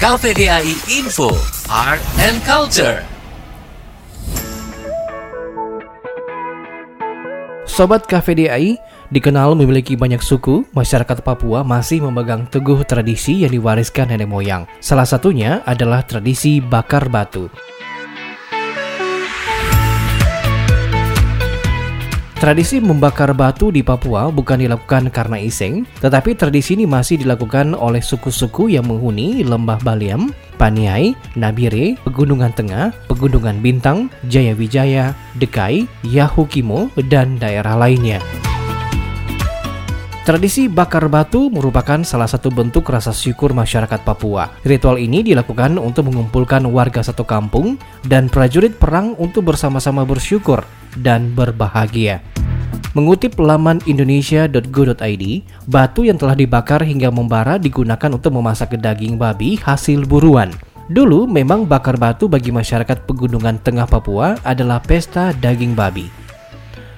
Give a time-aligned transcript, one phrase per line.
[0.00, 1.28] KVDI Info,
[1.68, 3.04] Art and Culture.
[7.68, 8.80] Sobat KVDI,
[9.12, 14.64] dikenal memiliki banyak suku, masyarakat Papua masih memegang teguh tradisi yang diwariskan nenek moyang.
[14.80, 17.52] Salah satunya adalah tradisi bakar batu.
[22.40, 28.00] Tradisi membakar batu di Papua bukan dilakukan karena iseng, tetapi tradisi ini masih dilakukan oleh
[28.00, 37.36] suku-suku yang menghuni Lembah Baliam, Paniai, Nabire, Pegunungan Tengah, Pegunungan Bintang, Jayawijaya, Dekai, Yahukimo, dan
[37.36, 38.24] daerah lainnya.
[40.24, 44.48] Tradisi bakar batu merupakan salah satu bentuk rasa syukur masyarakat Papua.
[44.64, 47.76] Ritual ini dilakukan untuk mengumpulkan warga satu kampung
[48.08, 50.64] dan prajurit perang untuk bersama-sama bersyukur
[50.96, 52.22] dan berbahagia.
[52.90, 55.24] Mengutip laman indonesia.go.id,
[55.70, 60.50] batu yang telah dibakar hingga membara digunakan untuk memasak daging babi hasil buruan.
[60.90, 66.10] Dulu memang bakar batu bagi masyarakat pegunungan tengah Papua adalah pesta daging babi.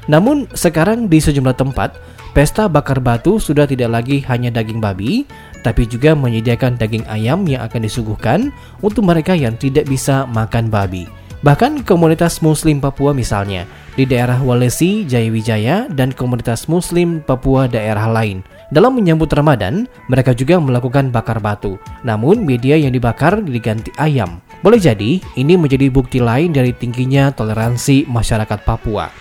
[0.08, 2.00] Namun sekarang di sejumlah tempat,
[2.32, 5.28] pesta bakar batu sudah tidak lagi hanya daging babi,
[5.60, 8.48] tapi juga menyediakan daging ayam yang akan disuguhkan
[8.80, 11.04] untuk mereka yang tidak bisa makan babi.
[11.44, 18.40] Bahkan komunitas muslim Papua misalnya, di daerah Walesi, Jayawijaya, dan komunitas muslim Papua daerah lain.
[18.72, 21.76] Dalam menyambut Ramadan, mereka juga melakukan bakar batu.
[22.00, 24.40] Namun media yang dibakar diganti ayam.
[24.64, 29.12] Boleh jadi, ini menjadi bukti lain dari tingginya toleransi masyarakat Papua.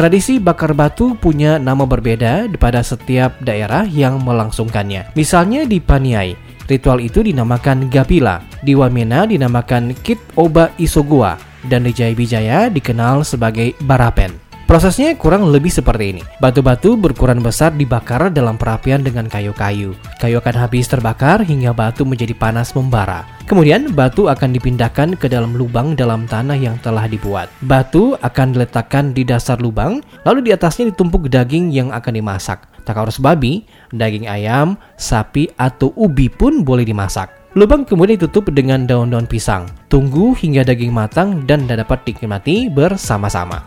[0.00, 5.12] Tradisi bakar batu punya nama berbeda pada setiap daerah yang melangsungkannya.
[5.12, 6.32] Misalnya di Paniai,
[6.70, 11.34] Ritual itu dinamakan Gapila, di Wamena dinamakan Kit Oba Isogua,
[11.66, 14.30] dan di Jaya dikenal sebagai Barapen.
[14.70, 16.22] Prosesnya kurang lebih seperti ini.
[16.38, 19.98] Batu-batu berukuran besar dibakar dalam perapian dengan kayu-kayu.
[20.22, 23.26] Kayu akan habis terbakar hingga batu menjadi panas membara.
[23.50, 27.50] Kemudian batu akan dipindahkan ke dalam lubang dalam tanah yang telah dibuat.
[27.66, 32.62] Batu akan diletakkan di dasar lubang, lalu di atasnya ditumpuk daging yang akan dimasak.
[32.90, 33.62] Tak harus babi,
[33.94, 37.30] daging ayam, sapi, atau ubi pun boleh dimasak.
[37.54, 39.70] Lubang kemudian ditutup dengan daun-daun pisang.
[39.86, 43.62] Tunggu hingga daging matang dan dapat dinikmati bersama-sama.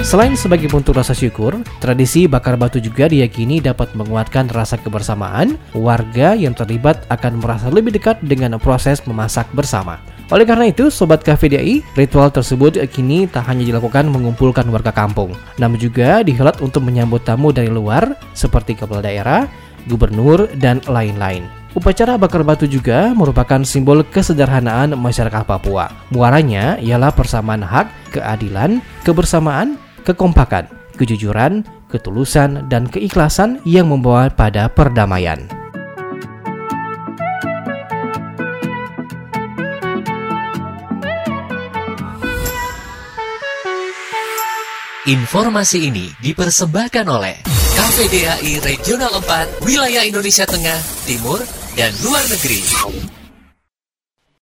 [0.00, 5.60] Selain sebagai bentuk rasa syukur, tradisi bakar batu juga diyakini dapat menguatkan rasa kebersamaan.
[5.76, 10.00] Warga yang terlibat akan merasa lebih dekat dengan proses memasak bersama.
[10.28, 15.80] Oleh karena itu, Sobat KVDI, ritual tersebut kini tak hanya dilakukan mengumpulkan warga kampung, namun
[15.80, 19.48] juga dihelat untuk menyambut tamu dari luar seperti kepala daerah,
[19.88, 21.48] gubernur, dan lain-lain.
[21.72, 25.88] Upacara bakar batu juga merupakan simbol kesederhanaan masyarakat Papua.
[26.12, 30.68] Muaranya ialah persamaan hak, keadilan, kebersamaan, kekompakan,
[31.00, 35.48] kejujuran, ketulusan, dan keikhlasan yang membawa pada perdamaian.
[45.08, 50.76] Informasi ini dipersembahkan oleh KPDAI Regional 4, Wilayah Indonesia Tengah,
[51.08, 51.40] Timur,
[51.80, 52.60] dan Luar Negeri.